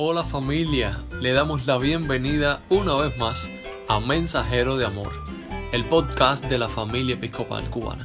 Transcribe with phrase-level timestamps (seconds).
[0.00, 3.50] Hola familia, le damos la bienvenida una vez más
[3.88, 5.10] a Mensajero de Amor,
[5.72, 8.04] el podcast de la familia episcopal cubana.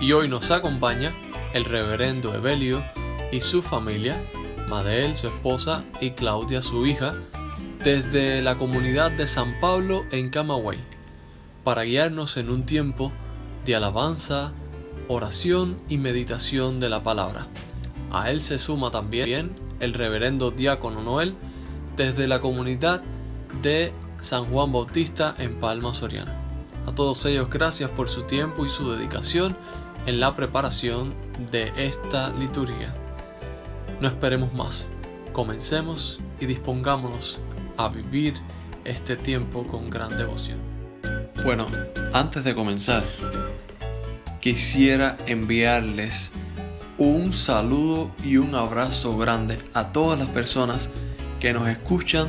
[0.00, 1.12] Y hoy nos acompaña
[1.52, 2.82] el reverendo Evelio
[3.30, 4.24] y su familia,
[4.66, 7.14] Madel, su esposa, y Claudia, su hija,
[7.84, 10.78] desde la comunidad de San Pablo en Camagüey,
[11.64, 13.12] para guiarnos en un tiempo
[13.66, 14.54] de alabanza,
[15.06, 17.46] oración y meditación de la palabra.
[18.10, 21.34] A él se suma también el reverendo diácono Noel
[21.96, 23.02] desde la comunidad
[23.62, 26.36] de San Juan Bautista en Palma Soriana.
[26.86, 29.56] A todos ellos gracias por su tiempo y su dedicación
[30.06, 31.14] en la preparación
[31.50, 32.94] de esta liturgia.
[34.00, 34.86] No esperemos más,
[35.32, 37.40] comencemos y dispongámonos
[37.76, 38.34] a vivir
[38.84, 40.58] este tiempo con gran devoción.
[41.44, 41.66] Bueno,
[42.12, 43.04] antes de comenzar,
[44.40, 46.32] quisiera enviarles
[47.00, 50.90] un saludo y un abrazo grande a todas las personas
[51.40, 52.28] que nos escuchan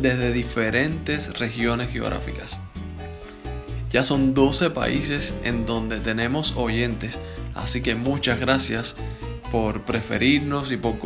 [0.00, 2.58] desde diferentes regiones geográficas.
[3.92, 7.20] Ya son 12 países en donde tenemos oyentes,
[7.54, 8.96] así que muchas gracias
[9.52, 10.98] por preferirnos y por,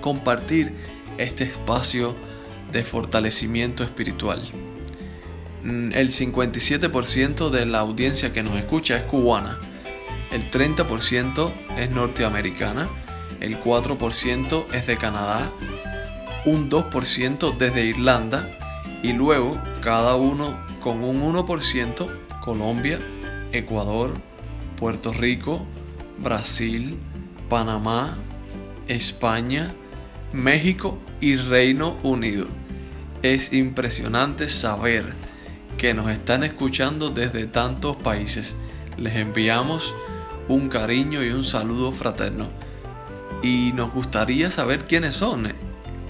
[0.00, 0.72] compartir
[1.16, 2.16] este espacio
[2.72, 4.42] de fortalecimiento espiritual.
[5.62, 9.60] Mm, el 57% de la audiencia que nos escucha es cubana,
[10.30, 12.88] el 30% es norteamericana,
[13.40, 15.50] el 4% es de Canadá,
[16.44, 18.48] un 2% desde Irlanda
[19.02, 22.08] y luego cada uno con un 1%
[22.40, 22.98] Colombia,
[23.52, 24.14] Ecuador,
[24.78, 25.66] Puerto Rico,
[26.18, 26.96] Brasil,
[27.48, 28.16] Panamá,
[28.86, 29.74] España,
[30.32, 32.46] México y Reino Unido.
[33.22, 35.12] Es impresionante saber
[35.76, 38.54] que nos están escuchando desde tantos países.
[38.96, 39.94] Les enviamos
[40.48, 42.48] un cariño y un saludo fraterno.
[43.42, 45.52] Y nos gustaría saber quiénes son.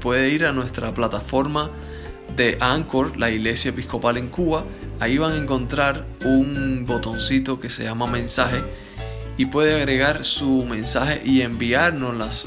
[0.01, 1.71] Puede ir a nuestra plataforma
[2.37, 4.65] de Anchor, la Iglesia Episcopal en Cuba.
[5.01, 8.63] Ahí van a encontrar un botoncito que se llama mensaje
[9.37, 12.47] y puede agregar su mensaje y enviárnoslas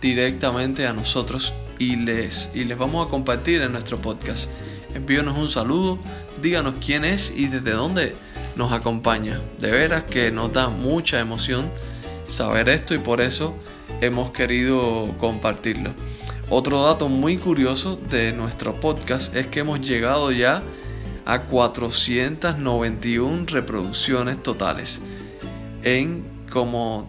[0.00, 4.48] directamente a nosotros y les, y les vamos a compartir en nuestro podcast.
[4.94, 5.98] Envíanos un saludo,
[6.40, 8.14] díganos quién es y desde dónde
[8.56, 9.40] nos acompaña.
[9.58, 11.70] De veras que nos da mucha emoción
[12.26, 13.54] saber esto y por eso
[14.00, 15.92] hemos querido compartirlo.
[16.48, 20.62] Otro dato muy curioso de nuestro podcast es que hemos llegado ya
[21.24, 25.00] a 491 reproducciones totales
[25.82, 27.08] en como,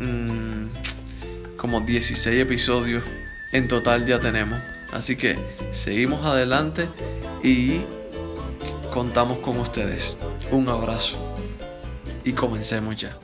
[0.00, 0.64] mm,
[1.56, 3.04] como 16 episodios
[3.52, 4.58] en total ya tenemos.
[4.92, 5.38] Así que
[5.70, 6.88] seguimos adelante
[7.42, 7.80] y
[8.92, 10.16] contamos con ustedes.
[10.52, 11.16] Un abrazo
[12.24, 13.18] y comencemos ya.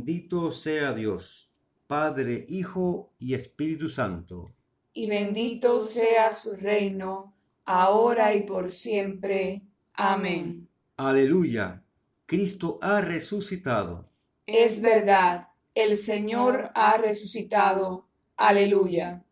[0.00, 1.50] Bendito sea Dios,
[1.86, 4.50] Padre, Hijo y Espíritu Santo.
[4.94, 7.34] Y bendito sea su reino,
[7.66, 9.60] ahora y por siempre.
[9.92, 10.70] Amén.
[10.96, 11.84] Aleluya.
[12.24, 14.08] Cristo ha resucitado.
[14.46, 18.08] Es verdad el Señor ha resucitado.
[18.38, 19.22] Aleluya.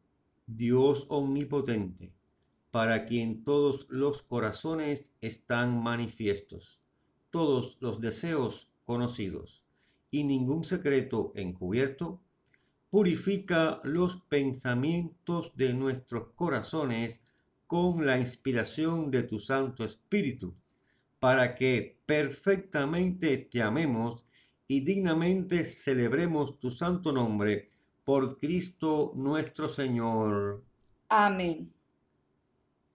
[0.46, 2.12] Dios omnipotente,
[2.70, 6.78] para quien todos los corazones están manifiestos,
[7.30, 9.57] todos los deseos conocidos
[10.10, 12.20] y ningún secreto encubierto,
[12.90, 17.22] purifica los pensamientos de nuestros corazones
[17.66, 20.54] con la inspiración de tu Santo Espíritu,
[21.18, 24.24] para que perfectamente te amemos
[24.66, 27.68] y dignamente celebremos tu santo nombre
[28.04, 30.64] por Cristo nuestro Señor.
[31.10, 31.72] Amén.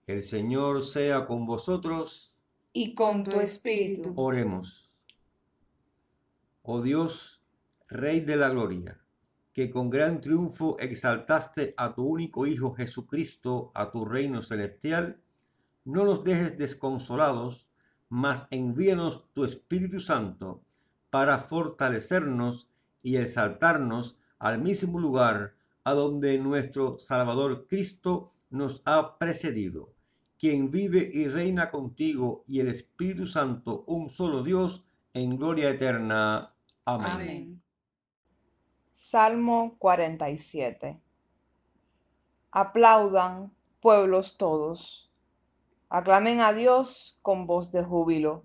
[0.06, 2.36] El Señor sea con vosotros.
[2.72, 4.12] Y con tu espíritu.
[4.16, 4.83] Oremos.
[6.66, 7.42] Oh Dios,
[7.90, 8.98] Rey de la Gloria,
[9.52, 15.20] que con gran triunfo exaltaste a tu único Hijo Jesucristo a tu reino celestial,
[15.84, 17.68] no nos dejes desconsolados,
[18.08, 20.62] mas envíanos tu Espíritu Santo
[21.10, 22.70] para fortalecernos
[23.02, 29.92] y exaltarnos al mismo lugar a donde nuestro Salvador Cristo nos ha precedido,
[30.38, 36.53] quien vive y reina contigo y el Espíritu Santo, un solo Dios, en gloria eterna.
[36.84, 37.10] Amén.
[37.10, 37.62] Amén.
[38.92, 41.00] Salmo 47
[42.50, 45.10] Aplaudan, pueblos todos.
[45.88, 48.44] Aclamen a Dios con voz de júbilo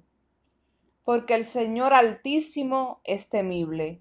[1.09, 3.99] porque el Señor Altísimo es temible,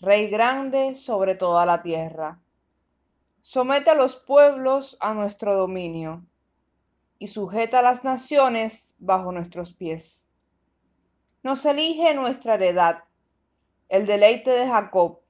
[0.00, 2.40] Rey grande sobre toda la tierra.
[3.42, 6.26] Somete a los pueblos a nuestro dominio,
[7.20, 10.28] y sujeta a las naciones bajo nuestros pies.
[11.44, 13.04] Nos elige nuestra heredad,
[13.88, 15.20] el deleite de Jacob,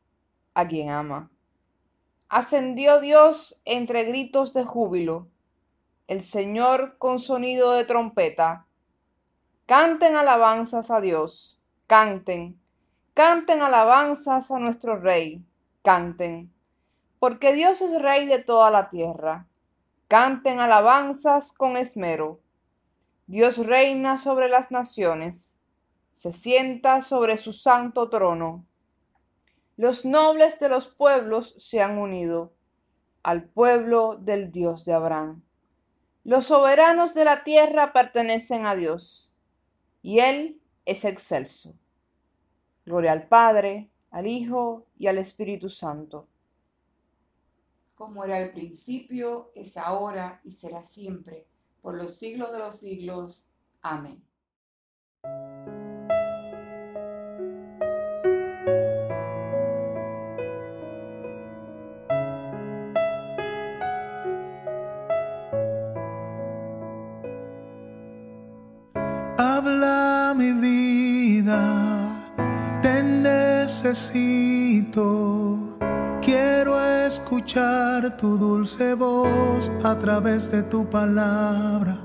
[0.55, 1.31] a quien ama.
[2.29, 5.29] Ascendió Dios entre gritos de júbilo,
[6.07, 8.69] el Señor con sonido de trompeta
[9.69, 12.59] Canten alabanzas a Dios, canten,
[13.13, 15.45] canten alabanzas a nuestro Rey,
[15.83, 16.51] canten,
[17.19, 19.47] porque Dios es Rey de toda la tierra.
[20.09, 22.41] Canten alabanzas con esmero.
[23.27, 25.58] Dios reina sobre las naciones,
[26.19, 28.67] se sienta sobre su santo trono.
[29.77, 32.53] Los nobles de los pueblos se han unido
[33.23, 35.45] al pueblo del Dios de Abraham.
[36.25, 39.31] Los soberanos de la tierra pertenecen a Dios
[40.03, 41.77] y Él es excelso.
[42.85, 46.27] Gloria al Padre, al Hijo y al Espíritu Santo.
[47.95, 51.47] Como era al principio, es ahora y será siempre,
[51.81, 53.47] por los siglos de los siglos.
[53.83, 54.21] Amén.
[76.21, 81.97] Quiero escuchar tu dulce voz a través de tu palabra.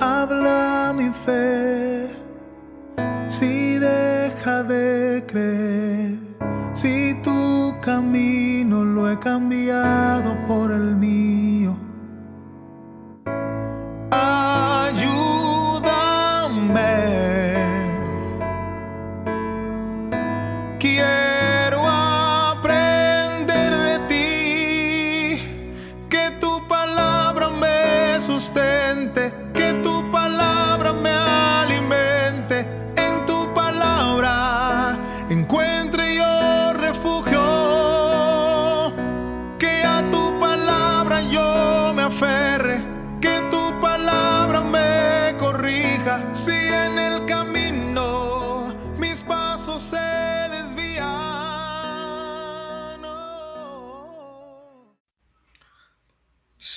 [0.00, 2.08] Habla mi fe.
[3.28, 6.18] Si deja de creer,
[6.74, 11.85] si tu camino lo he cambiado por el mío.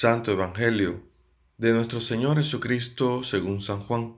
[0.01, 1.03] Santo Evangelio
[1.57, 4.15] de nuestro Señor Jesucristo según San Juan.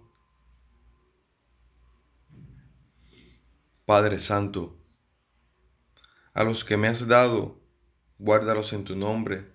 [3.87, 4.77] Padre Santo,
[6.35, 7.59] a los que me has dado,
[8.19, 9.49] guárdalos en tu nombre,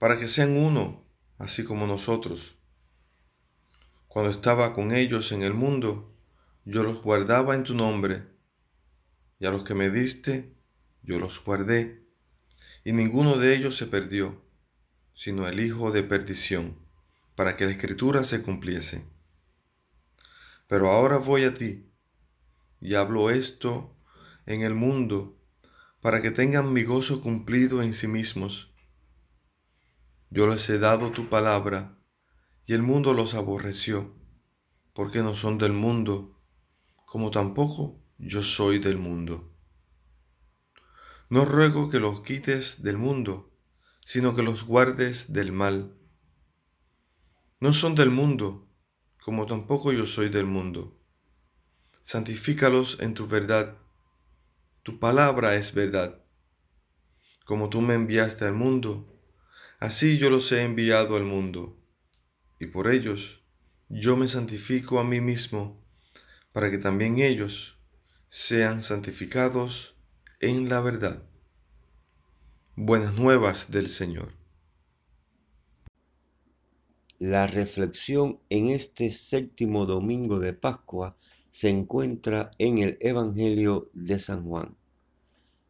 [0.00, 1.06] para que sean uno,
[1.38, 2.56] así como nosotros.
[4.08, 6.18] Cuando estaba con ellos en el mundo,
[6.64, 8.26] yo los guardaba en tu nombre,
[9.38, 10.58] y a los que me diste,
[11.04, 12.08] yo los guardé,
[12.82, 14.42] y ninguno de ellos se perdió,
[15.14, 16.78] sino el hijo de perdición,
[17.36, 19.06] para que la escritura se cumpliese.
[20.66, 21.90] Pero ahora voy a ti,
[22.80, 23.96] y hablo esto
[24.44, 25.40] en el mundo,
[26.00, 28.74] para que tengan mi gozo cumplido en sí mismos.
[30.30, 31.96] Yo les he dado tu palabra,
[32.66, 34.14] y el mundo los aborreció,
[34.92, 36.40] porque no son del mundo,
[37.06, 39.52] como tampoco yo soy del mundo.
[41.30, 43.53] No ruego que los quites del mundo,
[44.04, 45.96] sino que los guardes del mal.
[47.60, 48.68] No son del mundo,
[49.22, 51.00] como tampoco yo soy del mundo.
[52.02, 53.78] Santifícalos en tu verdad.
[54.82, 56.22] Tu palabra es verdad.
[57.46, 59.18] Como tú me enviaste al mundo,
[59.80, 61.82] así yo los he enviado al mundo.
[62.60, 63.42] Y por ellos
[63.88, 65.82] yo me santifico a mí mismo,
[66.52, 67.78] para que también ellos
[68.28, 69.96] sean santificados
[70.40, 71.22] en la verdad.
[72.76, 74.34] Buenas nuevas del Señor.
[77.20, 81.16] La reflexión en este séptimo domingo de Pascua
[81.52, 84.74] se encuentra en el Evangelio de San Juan,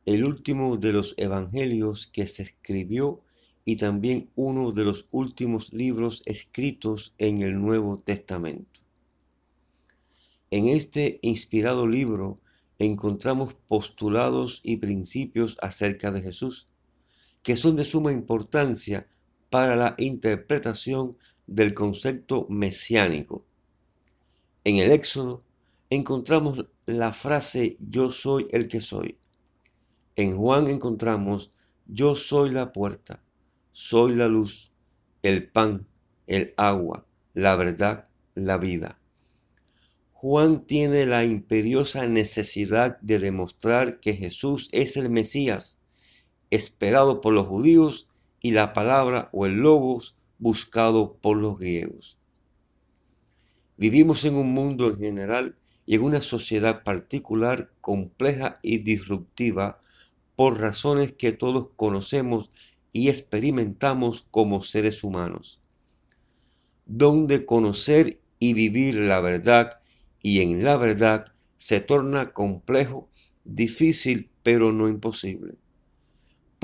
[0.07, 3.21] el último de los evangelios que se escribió
[3.67, 8.81] y también uno de los últimos libros escritos en el Nuevo Testamento.
[10.51, 12.37] En este inspirado libro
[12.79, 16.67] encontramos postulados y principios acerca de Jesús,
[17.45, 19.07] que son de suma importancia
[19.51, 23.45] para la interpretación del concepto mesiánico.
[24.65, 25.45] En el Éxodo
[25.91, 29.19] encontramos la frase yo soy el que soy.
[30.17, 31.53] En Juan encontramos
[31.87, 33.23] yo soy la puerta,
[33.73, 34.73] soy la luz,
[35.23, 35.87] el pan,
[36.27, 38.99] el agua, la verdad, la vida.
[40.13, 45.83] Juan tiene la imperiosa necesidad de demostrar que Jesús es el Mesías,
[46.55, 48.07] esperado por los judíos
[48.41, 52.19] y la palabra o el logos buscado por los griegos.
[53.77, 55.57] Vivimos en un mundo en general
[55.87, 59.81] y en una sociedad particular compleja y disruptiva
[60.37, 62.51] por razones que todos conocemos
[62.93, 65.61] y experimentamos como seres humanos,
[66.87, 69.81] donde conocer y vivir la verdad
[70.23, 73.09] y en la verdad se torna complejo,
[73.45, 75.55] difícil, pero no imposible,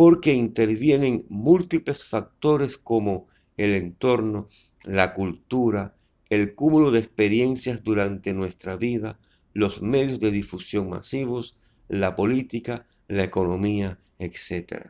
[0.00, 3.26] porque intervienen múltiples factores como
[3.58, 4.48] el entorno,
[4.82, 5.94] la cultura,
[6.30, 9.20] el cúmulo de experiencias durante nuestra vida,
[9.52, 11.54] los medios de difusión masivos,
[11.88, 14.86] la política, la economía, etc.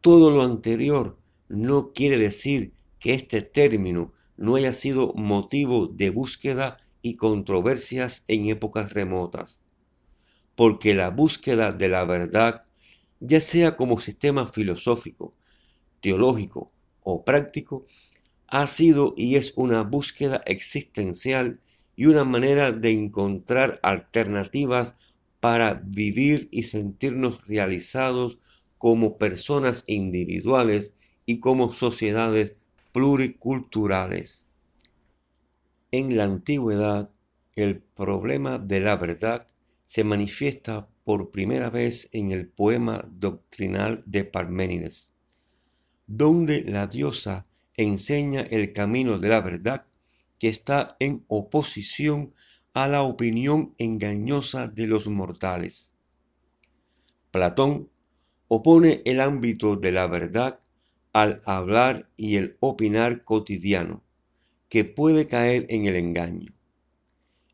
[0.00, 1.18] Todo lo anterior
[1.50, 8.46] no quiere decir que este término no haya sido motivo de búsqueda y controversias en
[8.46, 9.60] épocas remotas,
[10.54, 12.62] porque la búsqueda de la verdad,
[13.22, 15.32] ya sea como sistema filosófico,
[16.00, 16.66] teológico
[17.02, 17.86] o práctico,
[18.48, 21.60] ha sido y es una búsqueda existencial
[21.94, 24.96] y una manera de encontrar alternativas
[25.40, 28.38] para vivir y sentirnos realizados
[28.76, 32.56] como personas individuales y como sociedades
[32.92, 34.46] pluriculturales.
[35.92, 37.10] En la antigüedad,
[37.54, 39.46] el problema de la verdad
[39.92, 45.12] se manifiesta por primera vez en el poema doctrinal de Parménides,
[46.06, 47.44] donde la diosa
[47.76, 49.84] enseña el camino de la verdad
[50.38, 52.32] que está en oposición
[52.72, 55.92] a la opinión engañosa de los mortales.
[57.30, 57.90] Platón
[58.48, 60.60] opone el ámbito de la verdad
[61.12, 64.02] al hablar y el opinar cotidiano,
[64.70, 66.54] que puede caer en el engaño.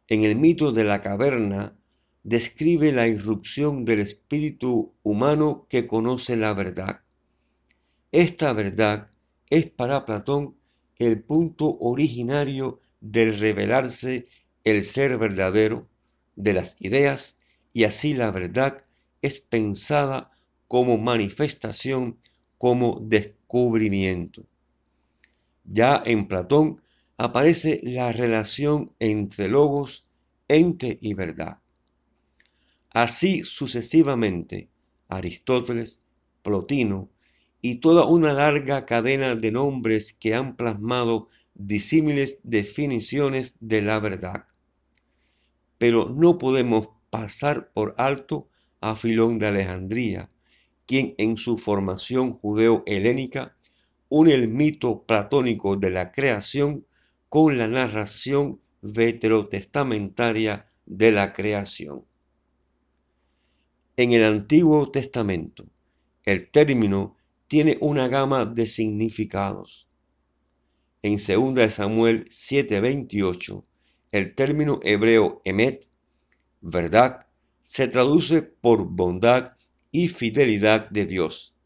[0.07, 1.78] En el mito de la caverna
[2.23, 7.01] describe la irrupción del espíritu humano que conoce la verdad.
[8.13, 9.11] Esta verdad
[9.51, 10.57] es para Platón
[10.99, 14.25] el punto originario del revelarse
[14.65, 15.89] el ser verdadero
[16.37, 17.37] de las ideas
[17.73, 18.83] y así la verdad
[19.23, 20.31] es pensada
[20.67, 22.19] como manifestación,
[22.59, 24.47] como descubrimiento.
[25.65, 26.81] Ya en Platón,
[27.17, 30.05] aparece la relación entre logos,
[30.47, 31.59] ente y verdad.
[32.91, 34.71] Así sucesivamente,
[35.09, 36.01] Aristóteles,
[36.43, 37.11] Plotino
[37.61, 44.45] y toda una larga cadena de nombres que han plasmado disímiles definiciones de la verdad.
[45.77, 48.49] Pero no podemos pasar por alto
[48.81, 50.29] a Filón de Alejandría,
[50.87, 53.57] quien en su formación judeo-helénica
[54.09, 56.87] une el mito platónico de la creación
[57.29, 62.08] con la narración veterotestamentaria de la creación.
[63.99, 65.67] En el Antiguo Testamento,
[66.25, 67.17] el término
[67.49, 69.89] tiene una gama de significados.
[71.03, 73.65] En 2 Samuel 7:28,
[74.13, 75.89] el término hebreo emet,
[76.61, 77.27] verdad,
[77.65, 79.57] se traduce por bondad
[79.91, 81.57] y fidelidad de Dios.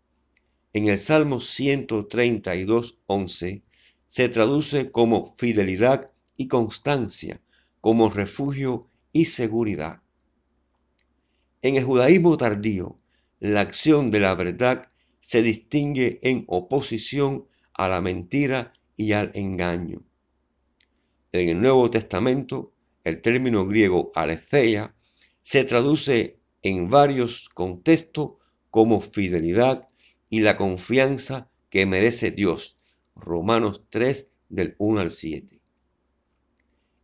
[0.73, 3.63] En el Salmo 132.11
[4.07, 7.43] se traduce como fidelidad y constancia,
[7.83, 10.01] como refugio y seguridad.
[11.63, 12.97] En el judaísmo tardío,
[13.39, 14.89] la acción de la verdad
[15.21, 20.03] se distingue en oposición a la mentira y al engaño.
[21.31, 22.73] En el Nuevo Testamento,
[23.05, 24.95] el término griego aletheia
[25.43, 28.35] se traduce en varios contextos
[28.71, 29.87] como fidelidad
[30.31, 32.77] y la confianza que merece Dios.
[33.15, 35.61] Romanos 3 del 1 al 7.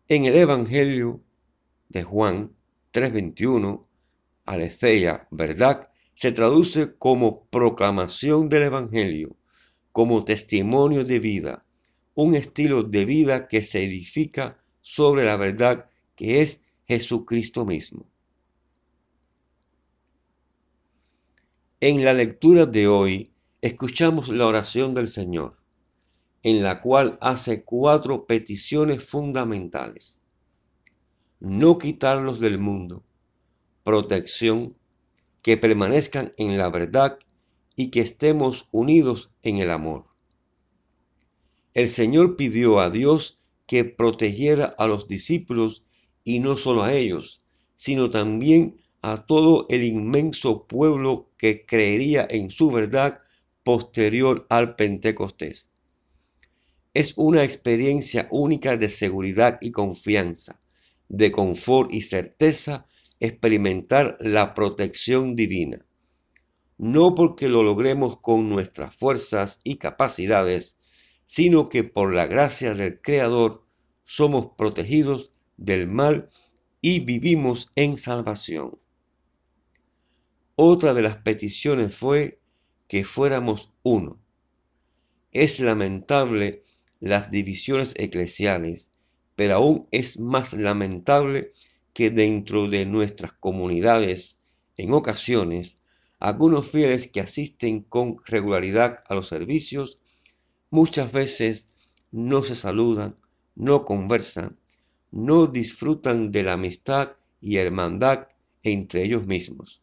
[0.08, 1.22] En el Evangelio
[1.88, 2.52] de Juan
[2.92, 3.87] 3:21,
[4.48, 9.36] aletheia, verdad, se traduce como proclamación del Evangelio,
[9.92, 11.62] como testimonio de vida,
[12.14, 18.10] un estilo de vida que se edifica sobre la verdad que es Jesucristo mismo.
[21.80, 23.30] En la lectura de hoy
[23.60, 25.58] escuchamos la oración del Señor,
[26.42, 30.22] en la cual hace cuatro peticiones fundamentales.
[31.38, 33.04] No quitarlos del mundo,
[33.88, 34.76] protección,
[35.40, 37.18] que permanezcan en la verdad
[37.74, 40.04] y que estemos unidos en el amor.
[41.72, 45.84] El Señor pidió a Dios que protegiera a los discípulos
[46.22, 47.40] y no solo a ellos,
[47.76, 53.20] sino también a todo el inmenso pueblo que creería en su verdad
[53.62, 55.70] posterior al Pentecostés.
[56.92, 60.60] Es una experiencia única de seguridad y confianza,
[61.08, 62.84] de confort y certeza
[63.20, 65.84] experimentar la protección divina.
[66.76, 70.78] No porque lo logremos con nuestras fuerzas y capacidades,
[71.26, 73.64] sino que por la gracia del Creador
[74.04, 76.28] somos protegidos del mal
[76.80, 78.78] y vivimos en salvación.
[80.54, 82.40] Otra de las peticiones fue
[82.86, 84.20] que fuéramos uno.
[85.32, 86.62] Es lamentable
[87.00, 88.90] las divisiones eclesiales,
[89.36, 91.52] pero aún es más lamentable
[91.98, 94.38] que dentro de nuestras comunidades,
[94.76, 95.82] en ocasiones,
[96.20, 100.00] algunos fieles que asisten con regularidad a los servicios,
[100.70, 101.66] muchas veces
[102.12, 103.16] no se saludan,
[103.56, 104.60] no conversan,
[105.10, 108.28] no disfrutan de la amistad y hermandad
[108.62, 109.82] entre ellos mismos.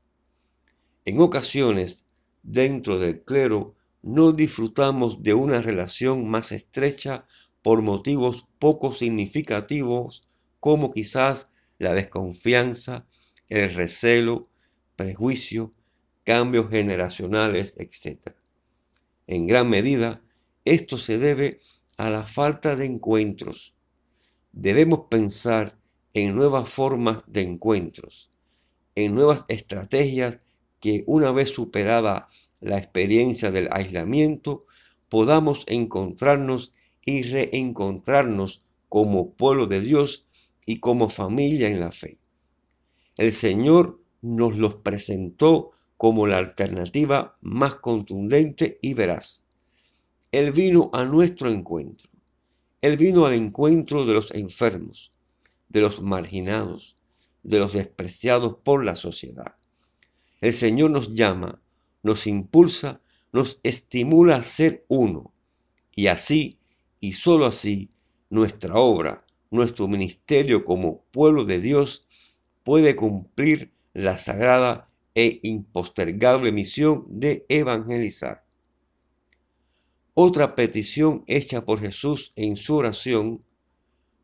[1.03, 2.05] En ocasiones,
[2.43, 7.25] dentro del clero, no disfrutamos de una relación más estrecha
[7.61, 10.23] por motivos poco significativos
[10.61, 13.07] como quizás la desconfianza,
[13.49, 14.49] el recelo,
[14.95, 15.71] prejuicio,
[16.23, 18.35] cambios generacionales, etc.
[19.27, 20.21] En gran medida,
[20.65, 21.59] esto se debe
[21.97, 23.75] a la falta de encuentros.
[24.51, 25.77] Debemos pensar
[26.13, 28.31] en nuevas formas de encuentros,
[28.95, 30.39] en nuevas estrategias
[30.79, 32.27] que una vez superada
[32.61, 34.65] la experiencia del aislamiento,
[35.09, 36.71] podamos encontrarnos
[37.05, 40.24] y reencontrarnos como pueblo de Dios
[40.65, 42.19] y como familia en la fe.
[43.17, 49.45] El Señor nos los presentó como la alternativa más contundente y veraz.
[50.31, 52.09] Él vino a nuestro encuentro.
[52.81, 55.11] Él vino al encuentro de los enfermos,
[55.69, 56.97] de los marginados,
[57.43, 59.55] de los despreciados por la sociedad.
[60.41, 61.61] El Señor nos llama,
[62.03, 63.01] nos impulsa,
[63.31, 65.33] nos estimula a ser uno.
[65.95, 66.59] Y así,
[66.99, 67.89] y sólo así,
[68.29, 69.24] nuestra obra,
[69.55, 72.07] nuestro ministerio como pueblo de Dios
[72.63, 78.45] puede cumplir la sagrada e impostergable misión de evangelizar.
[80.13, 83.43] Otra petición hecha por Jesús en su oración,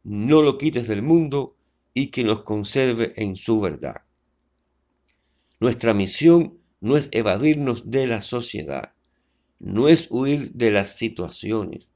[0.03, 1.55] no lo quites del mundo
[1.93, 4.03] y que nos conserve en su verdad.
[5.59, 8.93] Nuestra misión no es evadirnos de la sociedad,
[9.59, 11.93] no es huir de las situaciones.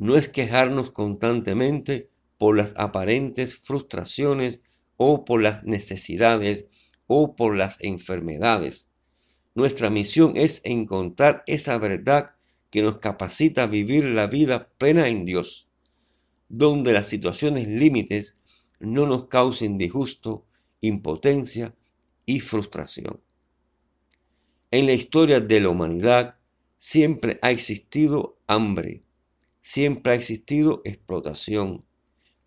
[0.00, 2.08] no es quejarnos constantemente
[2.40, 4.62] por las aparentes frustraciones
[4.96, 6.64] o por las necesidades
[7.06, 8.88] o por las enfermedades.
[9.54, 12.34] Nuestra misión es encontrar esa verdad
[12.70, 15.68] que nos capacita a vivir la vida plena en Dios,
[16.48, 18.40] donde las situaciones límites
[18.78, 20.46] no nos causen disgusto,
[20.80, 21.74] impotencia
[22.24, 23.20] y frustración.
[24.70, 26.36] En la historia de la humanidad
[26.78, 29.02] siempre ha existido hambre,
[29.60, 31.80] siempre ha existido explotación,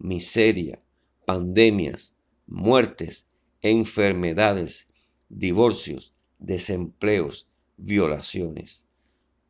[0.03, 0.79] miseria,
[1.25, 2.13] pandemias,
[2.45, 3.25] muertes,
[3.61, 4.87] enfermedades,
[5.29, 8.85] divorcios, desempleos, violaciones.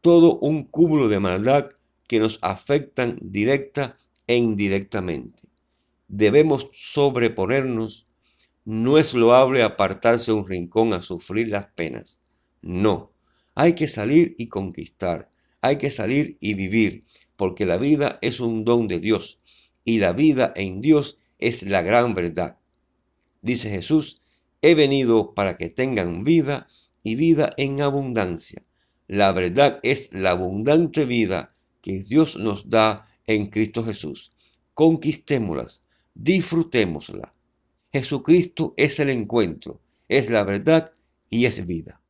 [0.01, 1.69] Todo un cúmulo de maldad
[2.07, 5.49] que nos afectan directa e indirectamente.
[6.07, 8.05] Debemos sobreponernos.
[8.63, 12.21] No es loable apartarse a un rincón a sufrir las penas.
[12.61, 13.11] No,
[13.55, 15.29] hay que salir y conquistar.
[15.61, 17.03] Hay que salir y vivir,
[17.35, 19.39] porque la vida es un don de Dios
[19.85, 22.57] y la vida en Dios es la gran verdad.
[23.41, 24.21] Dice Jesús,
[24.61, 26.67] he venido para que tengan vida
[27.03, 28.63] y vida en abundancia.
[29.07, 34.31] La verdad es la abundante vida que Dios nos da en Cristo Jesús.
[34.73, 37.31] Conquistémoslas, disfrutémosla.
[37.91, 40.91] Jesucristo es el encuentro, es la verdad
[41.29, 42.01] y es vida.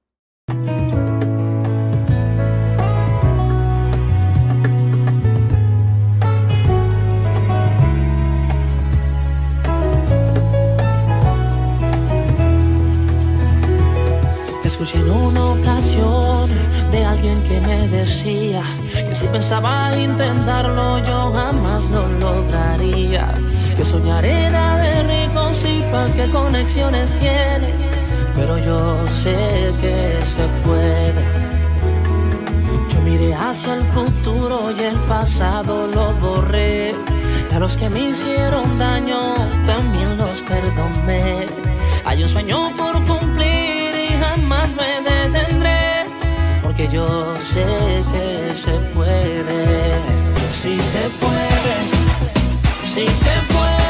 [17.24, 23.34] Alguien que me decía que si pensaba intentarlo yo jamás lo lograría.
[23.78, 27.72] Que soñar era de rico sí, para que conexiones tiene,
[28.36, 31.24] pero yo sé que se puede.
[32.90, 36.94] Yo miré hacia el futuro y el pasado lo borré.
[37.50, 39.34] Y a los que me hicieron daño
[39.66, 41.46] también los perdoné.
[42.06, 43.33] Hay un sueño por cumplir
[46.76, 47.64] Porque yo sé
[48.12, 50.02] que se puede.
[50.50, 51.76] Sí se puede.
[52.84, 53.83] Sí se puede.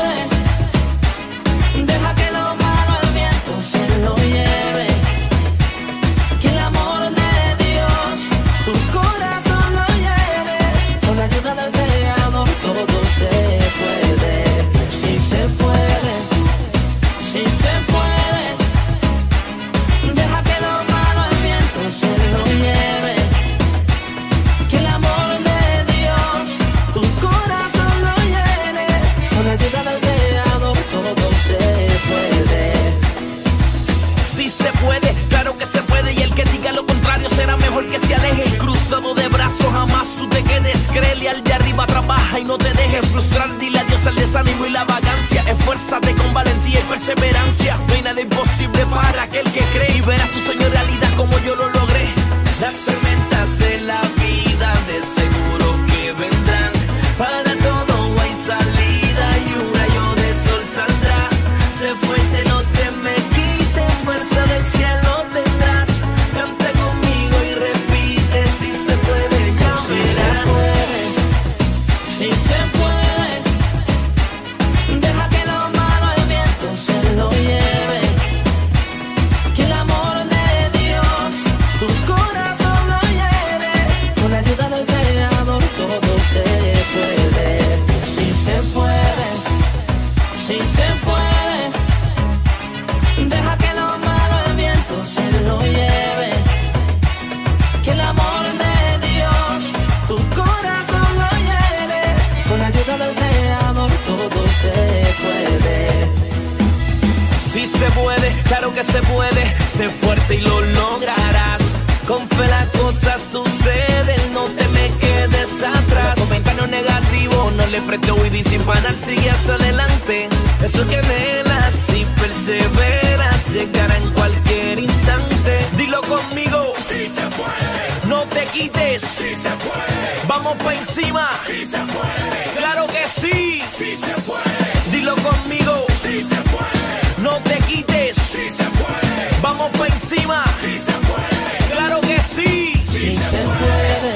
[117.89, 120.29] Oído y sin parar sigue hacia adelante.
[120.63, 125.65] Eso que anhelas y perseveras llegará en cualquier instante.
[125.77, 126.73] Dilo conmigo.
[126.77, 128.07] Sí se puede.
[128.07, 129.03] No te quites.
[129.03, 130.27] Sí se puede.
[130.27, 131.29] Vamos pa' encima.
[131.45, 132.57] Sí se puede.
[132.57, 133.61] Claro que sí.
[133.71, 134.91] Sí se puede.
[134.91, 135.85] Dilo conmigo.
[136.01, 137.21] Sí se puede.
[137.21, 138.17] No te quites.
[138.17, 139.41] Sí se puede.
[139.41, 140.43] Vamos pa' encima.
[140.61, 141.75] Sí se puede.
[141.75, 142.73] Claro que sí.
[142.85, 144.13] Sí se puede,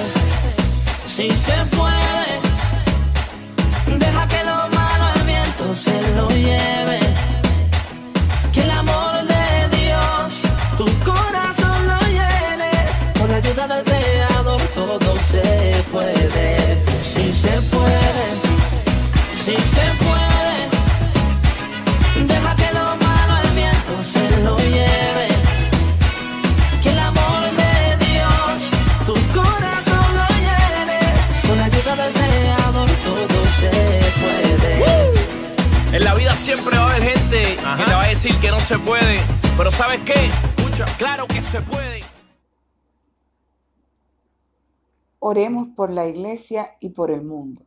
[1.07, 1.96] sí se puede.
[38.27, 39.19] Decir que no se puede.
[39.57, 40.13] Pero ¿sabes qué?
[40.13, 42.01] Escucha, claro que se puede.
[45.19, 47.63] Oremos por la iglesia y por el mundo.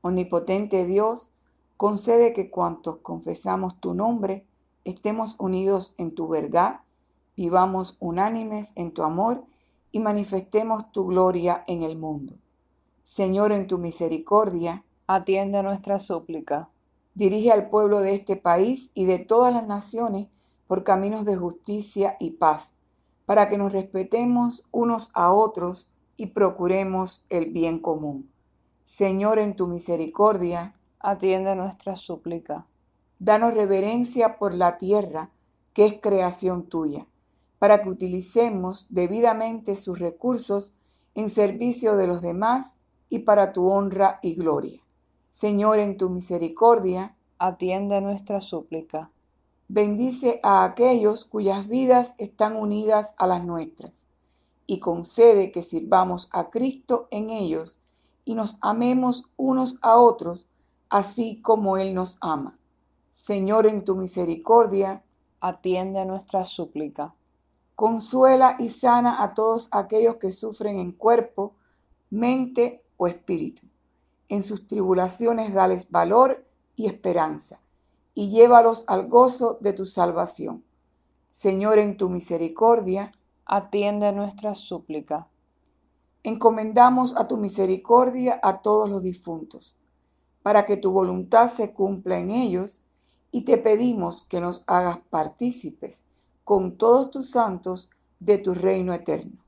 [0.00, 1.32] Omnipotente Dios,
[1.76, 4.46] concede que cuantos confesamos tu nombre,
[4.84, 6.80] estemos unidos en tu verdad,
[7.36, 9.44] vivamos unánimes en tu amor
[9.92, 12.34] y manifestemos tu gloria en el mundo.
[13.02, 16.69] Señor, en tu misericordia, Atiende nuestra súplica.
[17.14, 20.28] Dirige al pueblo de este país y de todas las naciones
[20.66, 22.74] por caminos de justicia y paz,
[23.26, 28.30] para que nos respetemos unos a otros y procuremos el bien común.
[28.84, 32.66] Señor, en tu misericordia, Atiende nuestra súplica.
[33.18, 35.30] danos reverencia por la tierra,
[35.72, 37.06] que es creación tuya,
[37.58, 40.74] para que utilicemos debidamente sus recursos
[41.14, 42.76] en servicio de los demás
[43.08, 44.82] y para tu honra y gloria.
[45.30, 49.10] Señor, en tu misericordia, Atiende nuestra súplica.
[49.68, 54.08] bendice a aquellos cuyas vidas están unidas a las nuestras
[54.66, 57.80] y concede que sirvamos a Cristo en ellos
[58.24, 60.48] y nos amemos unos a otros,
[60.88, 62.58] así como Él nos ama.
[63.12, 65.04] Señor, en tu misericordia,
[65.40, 67.14] Atiende nuestra súplica.
[67.76, 71.54] consuela y sana a todos aquellos que sufren en cuerpo,
[72.10, 73.69] mente o espíritu.
[74.30, 77.60] En sus tribulaciones dales valor y esperanza,
[78.14, 80.64] y llévalos al gozo de tu salvación.
[81.30, 83.12] Señor, en tu misericordia,
[83.44, 85.26] Atiende nuestra súplica.
[86.22, 89.74] encomendamos a tu misericordia a todos los difuntos,
[90.42, 92.82] para que tu voluntad se cumpla en ellos,
[93.32, 96.04] y te pedimos que nos hagas partícipes
[96.44, 97.90] con todos tus santos
[98.20, 99.38] de tu reino eterno.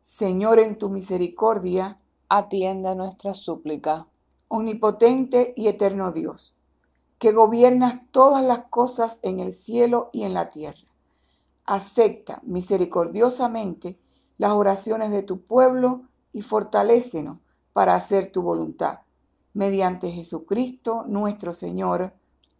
[0.00, 1.98] Señor, en tu misericordia,
[2.28, 4.06] Atiende nuestra súplica.
[4.48, 6.56] Omnipotente y eterno Dios,
[7.18, 10.80] que gobiernas todas las cosas en el cielo y en la tierra.
[11.64, 13.98] Acepta misericordiosamente
[14.38, 17.38] las oraciones de tu pueblo y fortalécenos
[17.72, 19.00] para hacer tu voluntad.
[19.52, 22.12] Mediante Jesucristo nuestro Señor.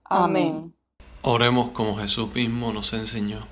[0.04, 0.74] Amén.
[1.22, 3.46] Oremos como Jesús mismo nos enseñó.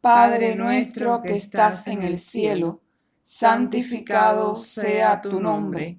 [0.00, 2.80] Padre nuestro que estás en el cielo,
[3.22, 5.98] santificado sea tu nombre.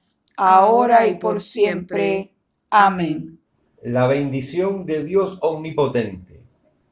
[0.37, 2.33] ahora y por siempre.
[2.69, 3.39] Amén.
[3.83, 6.43] La bendición de Dios Omnipotente,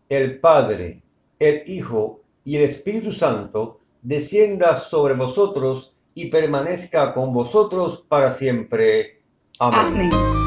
[0.09, 1.03] el Padre,
[1.37, 9.21] el Hijo y el Espíritu Santo, descienda sobre vosotros y permanezca con vosotros para siempre.
[9.59, 10.11] Amén.
[10.11, 10.38] Amén.